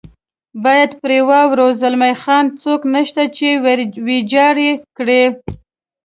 [0.63, 3.47] باید پرې واوړو، زلمی خان: څوک نشته چې
[4.07, 5.23] ویجاړ یې کړي.